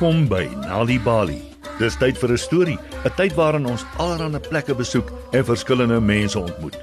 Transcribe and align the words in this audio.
Welkom 0.00 0.30
by 0.32 0.46
Nali 0.64 0.94
Bali. 0.96 1.42
Dis 1.76 1.98
tyd 2.00 2.16
vir 2.16 2.32
'n 2.32 2.38
storie, 2.40 2.78
'n 3.04 3.10
tyd 3.16 3.34
waarin 3.36 3.66
ons 3.66 3.84
allerlei 3.98 4.40
plekke 4.40 4.74
besoek 4.74 5.12
en 5.32 5.44
verskillende 5.44 6.00
mense 6.00 6.38
ontmoet. 6.38 6.78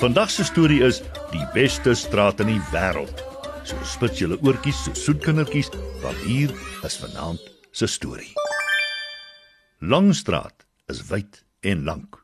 Vandag 0.00 0.30
se 0.30 0.44
storie 0.44 0.80
is 0.80 1.02
die 1.30 1.44
beste 1.52 1.94
straat 1.94 2.40
in 2.40 2.46
die 2.46 2.62
wêreld. 2.72 3.20
So 3.64 3.76
spits 3.84 4.18
julle 4.18 4.38
oortjies 4.40 4.84
so 4.84 4.94
soet 4.94 5.20
kindertjies, 5.20 5.68
want 6.00 6.16
hier 6.16 6.50
is 6.84 6.96
vanaand 6.96 7.40
se 7.70 7.86
storie. 7.86 8.32
Langstraat 9.80 10.64
is 10.88 11.06
wyd 11.08 11.44
en 11.60 11.84
lank. 11.84 12.16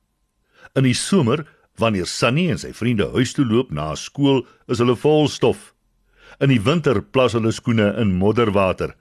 In 0.75 0.85
die 0.85 0.95
somer, 0.95 1.45
wanneer 1.77 2.07
Sunny 2.07 2.51
en 2.51 2.59
sy 2.59 2.73
vriende 2.73 3.11
huis 3.13 3.33
toe 3.33 3.45
loop 3.45 3.71
na 3.71 3.95
skool, 3.95 4.47
is 4.69 4.79
hulle 4.79 4.97
vol 4.97 5.29
stof. 5.29 5.75
In 6.41 6.49
die 6.49 6.63
winter 6.63 7.03
plas 7.03 7.33
hulle 7.33 7.53
skoene 7.53 7.95
in 7.99 8.17
modderwater. 8.17 8.95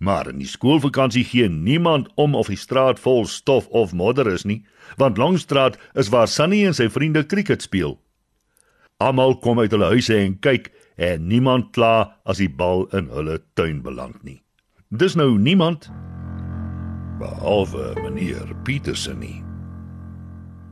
Maar 0.00 0.30
in 0.30 0.38
die 0.40 0.48
skoolvakansie 0.48 1.24
gee 1.28 1.48
niemand 1.48 2.08
om 2.16 2.34
of 2.34 2.48
die 2.48 2.56
straat 2.56 3.00
vol 3.04 3.26
stof 3.28 3.66
of 3.68 3.92
modder 3.92 4.30
is 4.32 4.46
nie, 4.48 4.62
want 4.96 5.20
Longstraat 5.20 5.76
is 5.92 6.08
waar 6.08 6.28
Sunny 6.28 6.62
en 6.64 6.76
sy 6.76 6.88
vriende 6.88 7.26
krieket 7.28 7.62
speel. 7.62 7.98
Almal 9.00 9.36
kom 9.44 9.60
uit 9.60 9.72
hulle 9.76 9.92
huise 9.92 10.16
en 10.16 10.38
kyk 10.40 10.70
en 10.96 11.28
niemand 11.28 11.74
kla 11.76 12.16
as 12.24 12.40
die 12.40 12.48
bal 12.48 12.86
in 12.96 13.12
hulle 13.12 13.38
tuin 13.60 13.84
beland 13.84 14.16
nie. 14.24 14.40
Dis 14.88 15.18
nou 15.20 15.34
niemand 15.36 15.90
behalwe 17.20 17.92
meneer 18.00 18.56
Petersen 18.64 19.20
nie. 19.20 19.38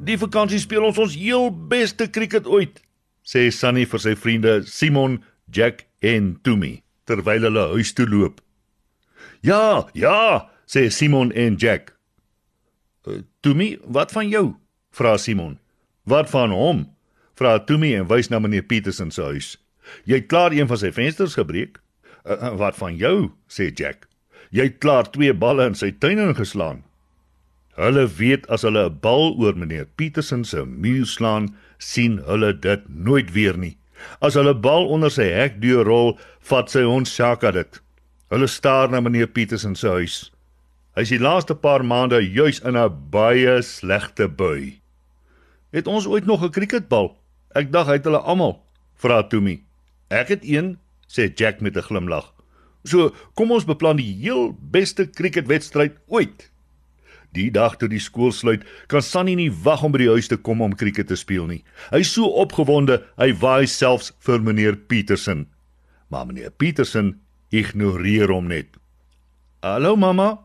Die 0.08 0.16
vakansie 0.16 0.60
speel 0.62 0.88
ons 0.88 0.98
ons 1.04 1.16
heel 1.20 1.50
beste 1.68 2.08
krieket 2.08 2.48
ooit, 2.48 2.80
sê 3.20 3.50
Sunny 3.52 3.84
vir 3.84 4.00
sy 4.00 4.16
vriende 4.16 4.60
Simon, 4.64 5.20
Jack 5.52 5.84
en 6.00 6.38
Tumi 6.44 6.78
terwyl 7.08 7.44
hulle 7.48 7.70
huis 7.74 7.92
toe 7.96 8.08
loop. 8.08 8.40
Ja, 9.40 9.88
ja, 9.94 10.48
sê 10.66 10.88
Simon 10.90 11.32
en 11.32 11.56
Jack. 11.56 11.94
Uh, 13.06 13.22
Tumi, 13.40 13.78
wat 13.84 14.12
van 14.12 14.28
jou? 14.28 14.56
vra 14.90 15.16
Simon. 15.16 15.58
Wat 16.04 16.30
van 16.30 16.50
hom? 16.50 16.86
vra 17.38 17.58
Tumi 17.58 17.94
en 17.94 18.08
wys 18.10 18.30
na 18.30 18.38
meneer 18.38 18.66
Petersen 18.66 19.10
se 19.14 19.22
huis. 19.22 19.56
Jy 20.04 20.22
het 20.22 20.28
klaar 20.28 20.52
een 20.52 20.68
van 20.68 20.80
sy 20.80 20.90
vensters 20.92 21.38
gebreek? 21.38 21.78
Uh, 22.26 22.54
wat 22.58 22.76
van 22.76 22.96
jou? 22.96 23.30
sê 23.48 23.70
Jack. 23.70 24.08
Jy 24.50 24.70
het 24.70 24.78
klaar 24.82 25.10
twee 25.12 25.34
balle 25.34 25.68
in 25.70 25.76
sy 25.78 25.92
tuin 25.92 26.18
ingeslaan. 26.18 26.82
Hulle 27.78 28.08
weet 28.10 28.48
as 28.50 28.64
hulle 28.66 28.88
'n 28.88 28.98
bal 29.00 29.36
oor 29.38 29.54
meneer 29.54 29.86
Petersen 29.96 30.44
se 30.44 30.64
muur 30.66 31.06
slaan, 31.06 31.54
sien 31.78 32.18
hulle 32.26 32.52
dit 32.52 32.88
nooit 32.88 33.32
weer 33.32 33.56
nie. 33.56 33.76
As 34.20 34.34
hulle 34.34 34.54
bal 34.54 34.88
onder 34.88 35.10
sy 35.10 35.28
hek 35.30 35.60
deur 35.62 35.84
rol, 35.84 36.18
vat 36.40 36.70
sy 36.70 36.82
hond 36.82 37.08
Shaka 37.08 37.50
dit. 37.50 37.80
Hulle 38.28 38.46
staar 38.46 38.90
na 38.90 39.00
meneer 39.00 39.28
Petersen 39.32 39.76
se 39.76 39.88
huis. 39.88 40.16
Hy 40.92 41.04
is 41.06 41.12
die 41.14 41.20
laaste 41.22 41.54
paar 41.56 41.80
maande 41.80 42.18
juis 42.20 42.60
in 42.60 42.76
'n 42.76 43.10
baie 43.10 43.62
slegte 43.62 44.28
bui. 44.28 44.80
Het 45.72 45.86
ons 45.86 46.06
ooit 46.06 46.26
nog 46.26 46.42
'n 46.44 46.50
cricketbal? 46.50 47.16
Ek 47.54 47.72
dink 47.72 47.86
hy 47.86 47.92
het 47.92 48.04
hulle 48.04 48.20
almal, 48.20 48.60
vra 48.94 49.22
Tumi. 49.22 49.62
Ek 50.10 50.28
het 50.28 50.44
een, 50.44 50.78
sê 51.08 51.32
Jack 51.34 51.60
met 51.60 51.76
'n 51.76 51.82
glimlag. 51.82 52.34
So, 52.84 53.14
kom 53.34 53.50
ons 53.50 53.64
beplan 53.64 53.96
die 53.96 54.14
heel 54.20 54.56
beste 54.60 55.10
cricketwedstryd 55.10 55.96
ooit. 56.06 56.50
Die 57.32 57.50
dag 57.50 57.76
toe 57.76 57.88
die 57.88 58.00
skool 58.00 58.32
sluit, 58.32 58.64
kan 58.86 59.02
Sunny 59.02 59.34
nie 59.34 59.50
wag 59.52 59.82
om 59.82 59.92
by 59.92 59.98
die 59.98 60.08
huis 60.08 60.28
te 60.28 60.36
kom 60.36 60.60
om 60.60 60.74
cricket 60.74 61.06
te 61.06 61.16
speel 61.16 61.46
nie. 61.46 61.64
Hy 61.90 61.98
is 61.98 62.12
so 62.12 62.24
opgewonde, 62.24 63.02
hy 63.16 63.32
waai 63.32 63.66
selfs 63.66 64.12
vir 64.18 64.40
meneer 64.40 64.76
Petersen. 64.76 65.46
Maar 66.08 66.26
meneer 66.26 66.50
Petersen 66.50 67.20
ignoreer 67.50 68.28
hom 68.28 68.48
net. 68.48 68.76
"Hallo 69.62 69.96
mamma," 69.96 70.38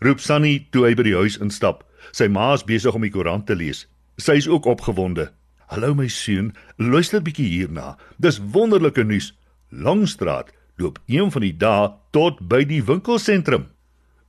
roep 0.00 0.20
Sunny 0.20 0.66
toe 0.70 0.86
hy 0.86 0.94
by 0.94 1.02
die 1.02 1.16
huis 1.16 1.38
instap. 1.38 1.84
Sy 2.12 2.28
ma 2.28 2.52
is 2.54 2.64
besig 2.64 2.94
om 2.94 3.02
die 3.02 3.10
koerant 3.10 3.46
te 3.46 3.54
lees. 3.54 3.86
Sy 4.18 4.32
is 4.32 4.48
ook 4.48 4.66
opgewonde. 4.66 5.30
"Hallo 5.68 5.94
my 5.94 6.08
seun, 6.08 6.52
luister 6.78 7.20
bietjie 7.20 7.48
hierna. 7.48 7.96
Dis 8.20 8.38
wonderlike 8.38 9.04
nuus. 9.04 9.32
Langstraat 9.70 10.52
loop 10.76 10.98
een 11.06 11.30
van 11.30 11.42
die 11.42 11.56
dae 11.56 11.92
tot 12.12 12.40
by 12.48 12.64
die 12.64 12.82
winkelsentrum. 12.82 13.66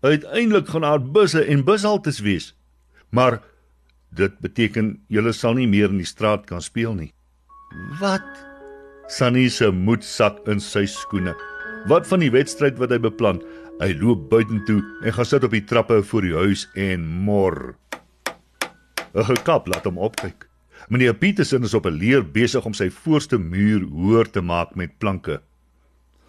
Uiteindelik 0.01 0.67
gaan 0.67 0.81
daar 0.81 1.01
busse 1.01 1.45
en 1.45 1.63
bushaltes 1.63 2.19
wees. 2.19 2.53
Maar 3.09 3.41
dit 4.11 4.39
beteken 4.39 5.03
julle 5.07 5.33
sal 5.33 5.53
nie 5.53 5.67
meer 5.67 5.89
in 5.89 5.97
die 5.97 6.05
straat 6.05 6.45
kan 6.45 6.61
speel 6.61 6.93
nie." 6.93 7.13
"Wat?" 7.99 8.45
Sunny 9.07 9.49
se 9.49 9.71
moed 9.71 10.03
sak 10.03 10.47
in 10.47 10.59
sy 10.59 10.85
skoene. 10.85 11.35
Wat 11.83 12.07
van 12.07 12.21
die 12.23 12.31
wedstryd 12.31 12.77
wat 12.79 12.93
hy 12.95 12.97
beplan? 13.03 13.41
Hy 13.81 13.89
loop 13.99 14.29
buitentoe 14.31 14.79
en 15.03 15.13
gaan 15.17 15.27
sit 15.27 15.43
op 15.43 15.51
die 15.51 15.65
trappe 15.67 15.97
voor 16.07 16.23
die 16.23 16.35
huis 16.35 16.61
en 16.79 17.03
mor. 17.25 17.75
'n 19.13 19.25
Gekap 19.27 19.67
laat 19.67 19.83
hom 19.83 19.99
opkyk. 19.99 20.47
Meneer 20.87 21.13
Petersen 21.13 21.67
is 21.67 21.73
op 21.73 21.85
'n 21.85 21.99
leer 21.99 22.23
besig 22.23 22.65
om 22.65 22.73
sy 22.73 22.89
voorste 22.89 23.37
muur 23.37 23.83
hoër 23.83 24.31
te 24.31 24.41
maak 24.41 24.75
met 24.75 24.97
planke. 24.97 25.41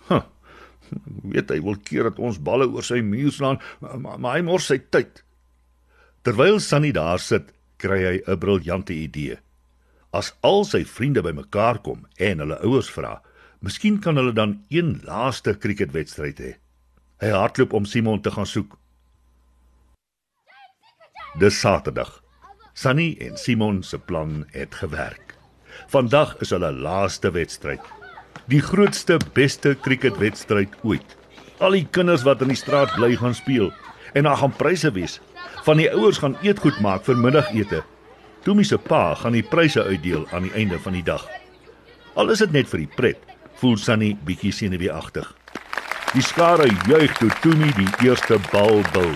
Huh. 0.08 0.26
Weet 1.22 1.50
hy 1.50 1.60
wil 1.62 1.78
keer 1.78 2.02
dat 2.02 2.18
ons 2.18 2.42
balle 2.42 2.66
oor 2.66 2.82
sy 2.82 3.00
muur 3.00 3.32
slaan, 3.32 3.60
maar, 3.80 4.18
maar 4.18 4.36
hy 4.36 4.42
mors 4.42 4.66
sy 4.66 4.78
tyd. 4.90 5.22
Terwyl 6.22 6.60
Sunny 6.60 6.90
daar 6.92 7.18
sit, 7.18 7.54
kry 7.78 8.02
hy 8.02 8.22
'n 8.26 8.38
briljante 8.38 8.92
idee. 8.92 9.38
As 10.12 10.34
al 10.42 10.64
sy 10.64 10.84
vriende 10.84 11.22
bymekaar 11.22 11.78
kom 11.78 12.06
en 12.18 12.38
hulle 12.38 12.58
ouers 12.62 12.90
vra, 12.90 13.22
Miskien 13.60 14.00
kan 14.00 14.16
hulle 14.16 14.32
dan 14.32 14.64
een 14.68 15.00
laaste 15.04 15.54
cricketwedstryd 15.58 16.40
hê. 16.40 16.52
Hy 17.22 17.30
hardloop 17.30 17.72
om 17.72 17.86
Simon 17.88 18.20
te 18.20 18.30
gaan 18.34 18.46
soek. 18.46 18.78
Dis 21.38 21.60
Saterdag. 21.60 22.20
Sunny 22.74 23.14
en 23.22 23.36
Simon 23.38 23.82
se 23.82 23.98
plan 23.98 24.44
het 24.52 24.74
gewerk. 24.74 25.36
Vandag 25.88 26.36
is 26.42 26.50
hulle 26.50 26.72
laaste 26.72 27.30
wedstryd. 27.30 27.80
Die 28.50 28.60
grootste, 28.60 29.18
beste 29.32 29.76
cricketwedstryd 29.80 30.74
ooit. 30.82 31.16
Al 31.58 31.78
die 31.78 31.86
kinders 31.86 32.24
wat 32.26 32.42
in 32.42 32.50
die 32.52 32.58
straat 32.58 32.92
bly 32.98 33.14
gaan 33.16 33.34
speel 33.34 33.70
en 34.14 34.26
daar 34.26 34.38
gaan 34.42 34.56
pryse 34.58 34.90
wees. 34.94 35.20
Van 35.66 35.78
die 35.80 35.90
ouers 35.90 36.18
gaan 36.22 36.36
eetgoed 36.42 36.80
maak 36.82 37.06
vir 37.06 37.18
middagete. 37.18 37.82
Tommy 38.44 38.66
se 38.66 38.78
pa 38.78 39.14
gaan 39.18 39.34
die 39.34 39.46
pryse 39.46 39.82
uitdeel 39.82 40.26
aan 40.30 40.44
die 40.46 40.52
einde 40.52 40.78
van 40.78 40.92
die 40.92 41.06
dag. 41.06 41.24
Al 42.14 42.30
is 42.30 42.42
dit 42.44 42.52
net 42.52 42.68
vir 42.70 42.84
die 42.84 42.92
pret 42.96 43.33
voel 43.60 43.76
Sunny 43.76 44.14
bietjie 44.26 44.52
senuweeagtig. 44.52 45.26
Die 46.14 46.22
skare 46.22 46.68
juig 46.86 47.12
toe 47.18 47.30
Tumi 47.42 47.70
die 47.78 47.90
eerste 48.06 48.38
bal 48.52 48.82
bil. 48.94 49.14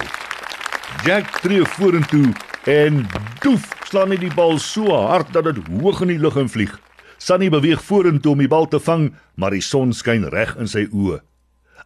Jack 1.06 1.30
tree 1.42 1.64
vorentoe 1.76 2.32
en 2.70 3.04
doef 3.42 3.68
slaan 3.88 4.12
hy 4.12 4.18
die 4.20 4.34
bal 4.34 4.58
so 4.62 4.90
hard 4.92 5.30
dat 5.36 5.46
dit 5.48 5.60
hoog 5.70 6.02
in 6.04 6.12
die 6.14 6.20
lug 6.20 6.38
invlieg. 6.40 6.74
Sunny 7.18 7.50
beweeg 7.50 7.82
vorentoe 7.82 8.34
om 8.34 8.42
die 8.42 8.50
bal 8.50 8.68
te 8.70 8.80
vang, 8.82 9.10
maar 9.34 9.54
die 9.54 9.64
son 9.64 9.94
skyn 9.94 10.26
reg 10.34 10.54
in 10.58 10.70
sy 10.70 10.86
oë. 10.90 11.20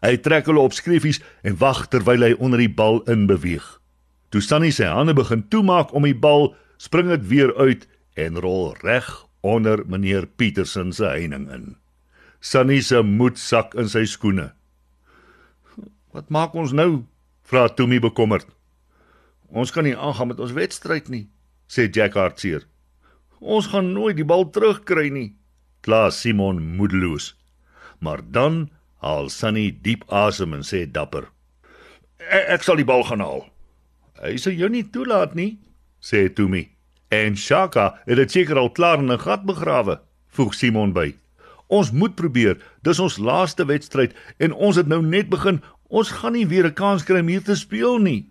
Hy 0.02 0.16
trek 0.24 0.48
hulle 0.50 0.64
op 0.64 0.74
skreefies 0.74 1.20
en 1.46 1.58
wag 1.60 1.84
terwyl 1.92 2.24
hy 2.26 2.32
onder 2.38 2.60
die 2.60 2.72
bal 2.72 3.02
in 3.10 3.28
beweeg. 3.30 3.64
Toe 4.32 4.40
Sunny 4.40 4.72
sy 4.72 4.88
hande 4.88 5.14
begin 5.14 5.44
toemaak 5.52 5.92
om 5.92 6.08
die 6.08 6.16
bal, 6.16 6.54
spring 6.80 7.12
dit 7.12 7.28
weer 7.28 7.52
uit 7.60 7.84
en 8.16 8.40
rol 8.40 8.72
reg 8.80 9.08
onder 9.42 9.84
meneer 9.86 10.26
Petersen 10.26 10.92
se 10.92 11.04
heining 11.04 11.50
in. 11.52 11.81
Sunny 12.42 12.80
se 12.82 12.98
moed 13.06 13.38
sak 13.38 13.76
in 13.78 13.86
sy 13.86 14.02
skoene. 14.10 14.48
Wat 16.10 16.26
maak 16.34 16.56
ons 16.58 16.72
nou? 16.74 17.04
vra 17.46 17.68
Tommy 17.70 18.00
bekommerd. 18.02 18.48
Ons 19.54 19.70
kan 19.70 19.86
nie 19.86 19.94
aangaan 19.94 20.32
met 20.32 20.40
ons 20.42 20.54
wedstryd 20.56 21.10
nie, 21.12 21.28
sê 21.70 21.86
Jack 21.86 22.18
hartseer. 22.18 22.64
Ons 23.38 23.68
gaan 23.70 23.92
nooit 23.94 24.18
die 24.18 24.26
bal 24.26 24.48
terugkry 24.50 25.06
nie, 25.14 25.28
kla 25.86 26.08
Simon 26.10 26.58
moedeloos. 26.78 27.32
Maar 28.02 28.24
dan 28.34 28.70
haal 29.04 29.30
Sunny 29.30 29.68
diep 29.84 30.02
asem 30.10 30.58
en 30.58 30.66
sê 30.66 30.82
dapper: 30.90 31.28
e 32.18 32.42
"Ek 32.56 32.66
sal 32.66 32.82
die 32.82 32.88
bal 32.88 33.06
gaan 33.06 33.22
haal." 33.22 33.46
"Hy 34.18 34.36
sal 34.36 34.58
jou 34.58 34.68
nie 34.68 34.90
toelaat 34.90 35.34
nie," 35.34 35.58
sê 36.02 36.26
Tommy. 36.34 36.70
"En 37.10 37.36
Shaka 37.36 38.02
het 38.06 38.16
dit 38.16 38.30
seker 38.30 38.58
al 38.58 38.70
klaar 38.70 38.98
in 38.98 39.12
'n 39.12 39.18
gat 39.18 39.46
begrawe," 39.46 40.00
voeg 40.26 40.54
Simon 40.54 40.92
by. 40.92 41.21
Ons 41.72 41.88
moet 41.96 42.12
probeer. 42.12 42.58
Dis 42.84 43.00
ons 43.00 43.16
laaste 43.16 43.64
wedstryd 43.64 44.12
en 44.44 44.52
ons 44.52 44.76
het 44.76 44.88
nou 44.90 45.00
net 45.04 45.30
begin. 45.32 45.62
Ons 45.88 46.12
gaan 46.20 46.36
nie 46.36 46.46
weer 46.46 46.66
'n 46.68 46.76
kans 46.76 47.04
kry 47.04 47.20
om 47.20 47.28
hier 47.28 47.42
te 47.42 47.56
speel 47.56 47.98
nie. 47.98 48.28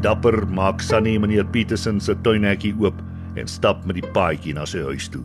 Dapper 0.00 0.46
maak 0.48 0.80
Sunny 0.80 1.18
meneer 1.18 1.44
Petersen 1.44 2.00
se 2.00 2.14
tuinhekkie 2.14 2.74
oop 2.80 3.02
en 3.36 3.46
stap 3.46 3.84
met 3.84 4.00
die 4.00 4.10
paadjie 4.12 4.54
na 4.54 4.64
sy 4.64 4.80
huis 4.82 5.08
toe. 5.08 5.24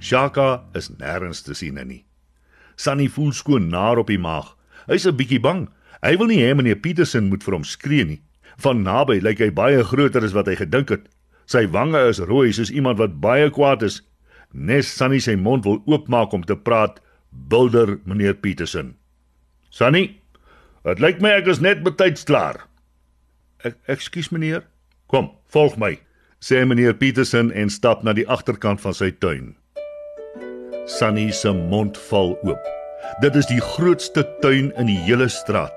Shaka 0.00 0.62
is 0.74 0.88
nêrens 0.88 1.42
te 1.44 1.54
sien 1.54 1.74
nie. 1.86 2.04
Sunny 2.76 3.08
voel 3.08 3.32
skoon 3.32 3.68
naar 3.68 3.98
op 3.98 4.06
die 4.06 4.18
maag. 4.18 4.56
Hy's 4.88 5.06
'n 5.06 5.16
bietjie 5.16 5.40
bang. 5.40 5.68
Hy 6.02 6.16
wil 6.16 6.26
nie 6.26 6.40
hê 6.40 6.54
meneer 6.54 6.80
Petersen 6.80 7.28
moet 7.28 7.44
vir 7.44 7.54
hom 7.54 7.64
skree 7.64 8.04
nie. 8.04 8.22
Van 8.56 8.82
naby 8.82 9.20
lyk 9.20 9.38
hy 9.38 9.50
baie 9.50 9.84
groter 9.84 10.24
as 10.24 10.32
wat 10.32 10.46
hy 10.46 10.56
gedink 10.56 10.88
het. 10.88 11.08
Sy 11.46 11.66
wange 11.66 12.08
is 12.08 12.18
rooi 12.18 12.52
soos 12.52 12.70
iemand 12.70 12.98
wat 12.98 13.20
baie 13.20 13.50
kwaad 13.50 13.82
is 13.82 14.02
Nes 14.52 14.86
Sunny 14.86 15.20
sy 15.20 15.36
mond 15.36 15.64
wil 15.64 15.82
oopmaak 15.86 16.32
om 16.32 16.42
te 16.42 16.56
praat, 16.56 17.00
bulder 17.30 17.98
meneer 18.04 18.34
Petersen. 18.34 18.96
Sunny, 19.70 20.20
Dit 20.80 21.00
lyk 21.04 21.18
my 21.20 21.34
ek 21.36 21.48
is 21.52 21.58
net 21.60 21.82
betyds 21.84 22.24
klaar. 22.24 22.62
Ek 23.68 23.76
ekskuus 23.92 24.30
meneer. 24.32 24.62
Kom, 25.12 25.28
volg 25.52 25.74
my, 25.76 25.98
sê 26.40 26.62
meneer 26.64 26.94
Petersen 26.96 27.50
en 27.52 27.68
stap 27.68 28.00
na 28.06 28.14
die 28.16 28.24
agterkant 28.24 28.80
van 28.80 28.96
sy 28.96 29.10
tuin. 29.20 29.52
Sunny 30.88 31.28
se 31.36 31.52
mond 31.52 32.00
val 32.08 32.32
oop. 32.48 32.70
Dit 33.20 33.36
is 33.36 33.50
die 33.50 33.60
grootste 33.60 34.24
tuin 34.40 34.70
in 34.80 34.88
die 34.88 34.96
hele 35.04 35.28
straat. 35.28 35.76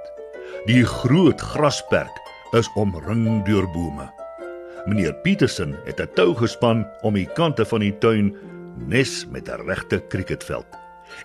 Die 0.69 0.85
groot 0.87 1.43
grasperk 1.51 2.23
is 2.55 2.69
omring 2.79 3.43
deur 3.49 3.67
bome. 3.75 4.07
Meneer 4.87 5.15
Petersen 5.27 5.75
het 5.83 5.99
'n 5.99 6.15
tou 6.15 6.31
gespan 6.31 6.87
om 7.03 7.19
die 7.19 7.27
kante 7.35 7.65
van 7.65 7.83
die 7.83 7.95
tuin 7.99 8.31
nes 8.77 9.25
met 9.31 9.49
'n 9.49 9.65
regte 9.65 10.03
kriketveld. 10.07 10.65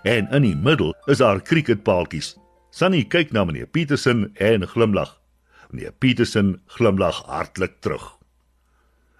En 0.03 0.27
in 0.31 0.41
die 0.41 0.55
middel 0.55 0.95
is 1.05 1.17
daar 1.17 1.41
kriketpaaltjies. 1.41 2.37
Sunny 2.69 3.03
kyk 3.03 3.31
na 3.31 3.43
meneer 3.43 3.67
Petersen 3.67 4.31
en 4.33 4.67
glimlag. 4.67 5.21
Meneer 5.69 5.91
Petersen 5.91 6.61
glimlag 6.65 7.23
hartlik 7.25 7.79
terug. 7.79 8.17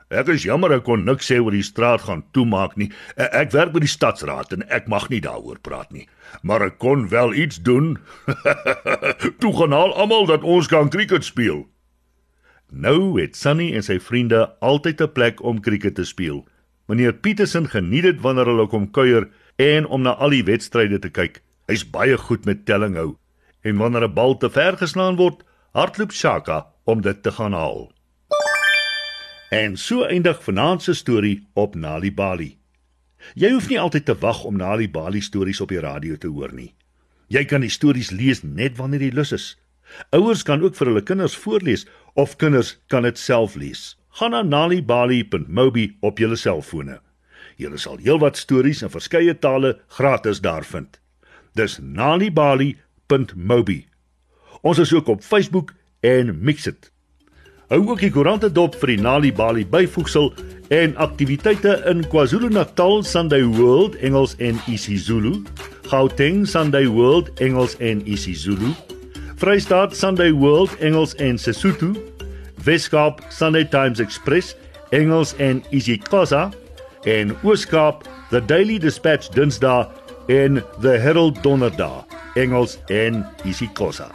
Ek 0.09 0.27
is 0.27 0.43
jammer 0.43 0.71
ek 0.73 0.87
kon 0.87 1.03
niks 1.05 1.27
sê 1.29 1.37
oor 1.37 1.53
die 1.53 1.65
straat 1.65 2.01
gaan 2.01 2.23
toemaak 2.33 2.73
nie. 2.81 2.87
Ek, 3.13 3.29
ek 3.33 3.51
werk 3.53 3.73
by 3.75 3.79
die 3.83 3.91
stadsraad 3.91 4.53
en 4.55 4.65
ek 4.73 4.87
mag 4.89 5.09
nie 5.09 5.21
daaroor 5.21 5.59
praat 5.61 5.91
nie. 5.93 6.07
Maar 6.41 6.65
ek 6.65 6.79
kon 6.81 7.07
wel 7.09 7.33
iets 7.33 7.61
doen. 7.61 7.97
Toe 9.41 9.53
gaan 9.53 9.73
al 9.73 9.93
almal 9.93 10.25
dat 10.25 10.43
ons 10.43 10.67
kan 10.67 10.89
cricket 10.89 11.25
speel. 11.25 11.67
Nou 12.69 13.21
het 13.21 13.37
Sunny 13.37 13.69
en 13.77 13.85
sy 13.85 13.99
vriende 14.01 14.47
altyd 14.65 15.01
'n 15.01 15.13
plek 15.13 15.43
om 15.45 15.61
cricket 15.61 15.95
te 15.95 16.05
speel. 16.05 16.45
Meneer 16.89 17.13
Petersen 17.13 17.67
geniet 17.69 18.07
dit 18.07 18.21
wanneer 18.25 18.49
hulle 18.49 18.65
kom 18.67 18.87
kuier 18.89 19.27
en 19.61 19.85
om 19.85 20.01
na 20.01 20.15
al 20.17 20.33
die 20.33 20.45
wedstryde 20.47 20.97
te 21.03 21.11
kyk. 21.13 21.35
Hy's 21.69 21.83
baie 21.85 22.15
goed 22.17 22.47
met 22.49 22.63
telling 22.65 22.95
hou. 22.97 23.11
En 23.61 23.77
wanneer 23.77 24.07
'n 24.07 24.13
bal 24.13 24.37
te 24.37 24.49
ver 24.49 24.77
geslaan 24.77 25.15
word, 25.15 25.43
hardloop 25.73 26.11
Shaka 26.11 26.65
om 26.85 27.01
dit 27.01 27.23
te 27.23 27.31
gaan 27.31 27.53
haal. 27.53 27.91
En 29.51 29.77
so 29.77 30.03
eindig 30.03 30.43
vanaand 30.43 30.81
se 30.81 30.93
storie 30.93 31.47
op 31.53 31.75
Nali 31.75 32.11
Bali. 32.13 32.57
Jy 33.35 33.51
hoef 33.51 33.69
nie 33.69 33.79
altyd 33.79 34.05
te 34.05 34.15
wag 34.15 34.43
om 34.43 34.57
Nali 34.57 34.89
Bali 34.89 35.21
stories 35.21 35.61
op 35.61 35.69
die 35.69 35.79
radio 35.79 36.15
te 36.15 36.27
hoor 36.27 36.53
nie. 36.53 36.73
Jy 37.27 37.45
kan 37.45 37.61
die 37.61 37.69
stories 37.69 38.09
lees 38.09 38.41
net 38.43 38.77
wanneer 38.77 39.01
jy 39.01 39.11
lus 39.13 39.31
is. 39.31 39.57
Ouers 40.09 40.43
kan 40.43 40.61
ook 40.61 40.75
vir 40.75 40.87
hulle 40.87 41.03
kinders 41.03 41.37
voorlees 41.37 41.85
of 42.13 42.35
kinders 42.35 42.79
kan 42.87 43.03
dit 43.03 43.17
self 43.17 43.55
lees. 43.55 43.98
Gaan 44.09 44.31
na 44.31 44.41
nalibali.mobi 44.41 45.97
op 46.01 46.17
jou 46.17 46.35
selfone. 46.35 46.99
Jy 47.59 47.77
sal 47.77 47.99
heelwat 48.01 48.37
stories 48.37 48.81
in 48.81 48.89
verskeie 48.89 49.37
tale 49.37 49.77
gratis 49.87 50.41
daar 50.41 50.63
vind. 50.63 50.99
Dis 51.55 51.79
nalibali.mobi. 51.81 53.85
Ons 54.61 54.79
is 54.79 54.93
ook 54.93 55.07
op 55.07 55.23
Facebook 55.23 55.73
en 55.99 56.39
Mixit. 56.41 56.91
Hou 57.69 57.83
ook 57.85 57.99
die 58.01 58.09
koerante 58.09 58.47
dop 58.49 58.73
vir 58.81 58.95
die 58.95 59.01
Nali 59.01 59.29
Bali 59.35 59.61
byvoegsel 59.69 60.31
en 60.73 60.95
aktiwiteite 60.97 61.75
in 61.91 62.01
KwaZulu-Natal 62.09 63.03
Sunday 63.05 63.43
World 63.45 63.93
Engels 64.01 64.33
en 64.41 64.57
isiZulu, 64.65 65.35
Gauteng 65.91 66.47
Sunday 66.49 66.89
World 66.89 67.29
Engels 67.37 67.75
en 67.77 68.01
isiZulu, 68.09 68.73
Vrystaat 69.37 69.93
Sunday 69.93 70.33
World 70.33 70.73
Engels 70.81 71.13
en 71.21 71.37
Sesotho, 71.37 71.93
Weskaap 72.65 73.21
Sunday 73.29 73.65
Times 73.65 73.99
Express 73.99 74.55
Engels 74.91 75.35
en 75.37 75.63
isiXhosa 75.71 76.49
en 77.03 77.35
Ooskaap 77.43 78.03
The 78.29 78.41
Daily 78.45 78.79
Dispatch 78.79 79.29
Dinsdae 79.29 79.87
en 80.27 80.63
The 80.81 80.97
Herald 80.97 81.43
Donderdag 81.43 82.05
Engels 82.35 82.79
en 82.87 83.25
isiXhosa. 83.43 84.09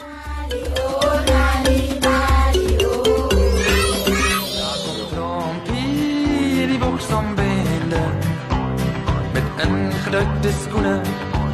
ingedrukte 10.14 10.52
skoene 10.62 11.00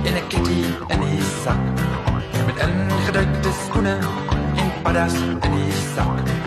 en 0.05 0.15
'n 0.17 0.29
kitty 0.29 0.61
in 0.93 1.01
die 1.01 1.23
sak. 1.43 1.57
Met 2.47 2.57
ingedrukte 2.67 3.51
skoene 3.65 3.99
en 4.61 4.71
paddas 4.83 5.15
in 5.15 5.41
die 5.41 5.73
sak. 5.95 6.40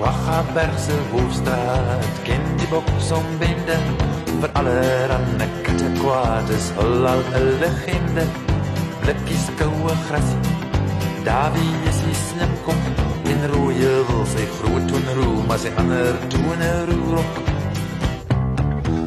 Quaggaberg 0.00 0.78
se 0.80 0.94
hoofstraat 1.12 2.20
ken 2.24 2.44
die 2.56 2.68
boks 2.72 3.10
om 3.12 3.26
binde 3.38 3.74
vir 4.40 4.54
alle 4.56 4.76
ranne 5.10 5.48
katte 5.66 5.90
kwaad 5.98 6.48
is 6.56 6.68
al 6.82 7.04
al 7.10 7.20
'n 7.40 7.48
legende. 7.60 8.24
Blikkies 9.02 9.44
koue 9.58 9.94
gras. 10.06 10.30
Davie 11.28 11.74
is 11.90 11.98
die 12.06 12.18
slim 12.26 12.54
kop 12.64 12.82
in 13.32 13.40
rooi 13.52 13.76
wil 14.08 14.24
sy 14.34 14.46
groot 14.56 14.88
toe 14.88 15.02
roe 15.18 15.44
maar 15.48 15.60
sy 15.64 15.70
ander 15.82 16.16
toe 16.32 16.52
'n 16.56 16.64
roep. 17.12 17.32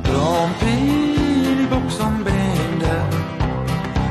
Trompie 0.07 1.67
boksombende 1.73 2.95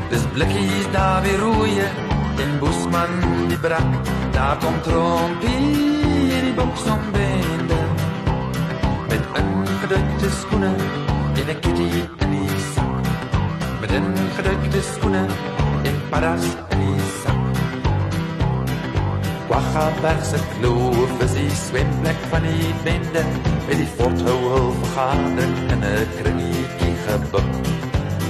Dis 0.09 0.25
blikkies 0.33 0.87
daar 0.91 1.21
weer 1.23 1.39
roeie 1.39 1.87
En 2.43 2.59
Boesman 2.59 3.13
die 3.47 3.57
brak 3.57 3.91
Daar 4.35 4.57
kom 4.57 4.81
trompie 4.81 6.02
in 6.53 6.59
die 6.59 6.65
boksombende 6.65 7.75
Met 9.09 9.23
ingedrukte 9.35 10.29
skoene 10.41 10.75
En 11.33 11.49
een 11.49 11.59
kitty 11.59 12.07
in 12.17 12.31
die 12.31 12.59
sak 12.73 13.05
Met 13.81 13.91
ingedrukte 13.91 14.81
skoene 14.81 15.25
En 15.83 16.01
paras 16.09 16.43
in 16.69 16.79
die 16.79 17.07
sak 17.23 17.41
Wachabbergse 19.47 20.39
kloof 20.57 21.21
is 21.21 21.33
die 21.33 21.49
zwemplek 21.49 22.21
van 22.31 22.41
die 22.41 22.71
bende. 22.83 23.21
Met 23.67 23.77
die 23.77 23.89
forthouhul 23.97 24.71
vergadering 24.79 25.57
in 25.75 25.83
een 25.83 26.07
kringetjie 26.17 26.95
gebuk. 27.05 27.51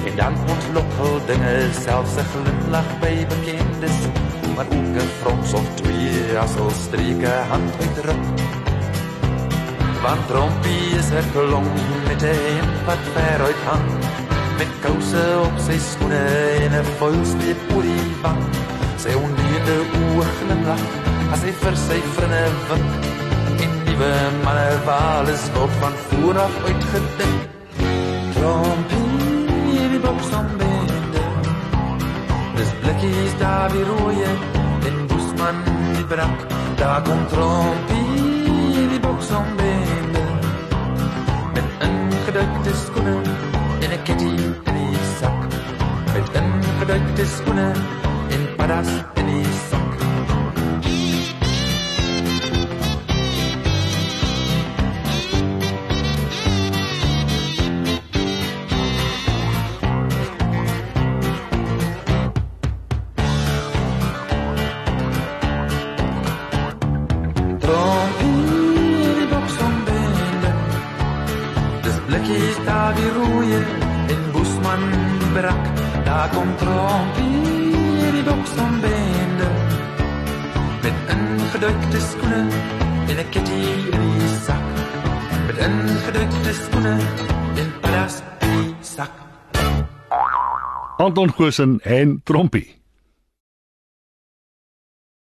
En 0.04 0.16
dan 0.16 0.36
ontlok 0.52 0.92
hul 0.98 1.16
dinge 1.26 1.54
selfs 1.80 2.18
'n 2.18 2.28
glimlag 2.32 2.90
by 3.00 3.14
bekendes 3.32 3.98
Maar 4.56 4.66
ook 4.66 4.94
'n 5.00 5.10
frons 5.20 5.52
of 5.52 5.83
al 6.36 6.70
streke 6.70 7.32
hand 7.48 7.74
uitdruk 7.80 8.24
Want 10.02 10.26
trompie 10.28 10.96
is 10.98 11.08
'n 11.10 11.26
klong 11.32 11.70
met 12.06 12.22
'n 12.22 12.38
hemp 12.46 12.74
wat 12.86 13.02
ver 13.14 13.40
uit 13.48 13.60
hang. 13.68 13.88
Met 14.58 14.70
kouse 14.82 15.24
op 15.46 15.56
sy 15.66 15.78
skoene 15.78 16.24
en 16.64 16.72
'n 16.80 16.86
vuilsteep 16.98 17.60
oor 17.74 17.82
die 17.82 18.10
wang 18.22 18.42
Sy 19.02 19.12
ondiende 19.24 19.76
oë 20.00 20.26
glimlag 20.38 20.84
as 21.32 21.42
hy 21.46 21.52
vir 21.62 21.76
sy 21.86 21.98
vriende 22.14 22.44
wink. 22.68 22.90
En 23.62 23.70
nuwe 23.84 24.12
manne 24.44 24.70
waal 24.86 25.26
is 25.28 25.44
op 25.62 25.72
van 25.80 25.94
vooraf 26.06 26.54
uitgedink. 26.68 27.40
Trompie 28.34 29.98
boksombende 30.04 31.22
Dis 32.56 32.70
blikkies 32.80 33.34
daar 33.38 33.70
weer 33.72 33.86
rooie 33.86 34.63
Boesman 35.44 35.94
die 35.94 36.04
brak 36.04 36.38
Daar 36.76 37.02
kom 37.02 37.26
trompie 37.28 38.88
die 38.88 39.00
boksombende 39.00 40.24
Met 41.54 41.68
ingedukte 41.80 42.72
skoene 42.84 43.16
En 43.80 43.92
een 43.92 44.02
kitty 44.02 44.24
in 44.24 44.54
die 44.64 45.04
sak 45.20 45.44
Met 46.14 46.40
ingedukte 46.40 47.26
skoene 47.26 47.72
kom 76.32 76.56
trompie 76.56 77.42
in 78.08 78.14
die 78.14 78.22
boks 78.22 78.50
van 78.56 78.80
bende. 78.80 79.48
Met 80.82 80.96
ingedrukte 81.16 82.00
skoene 82.00 82.40
en 83.08 83.16
'n 83.18 83.28
kitty 83.30 83.62
in 83.92 84.18
die 84.18 84.34
sak 84.46 84.64
met 85.46 85.56
ingedrukte 85.58 86.52
skoene 86.52 86.94
en 87.60 87.72
paras 87.80 88.22
in 88.40 88.54
die 88.62 88.74
sak 88.80 89.10
Anton 90.96 91.32
Goosen 91.36 91.80
en 91.82 92.20
Trompie 92.24 92.83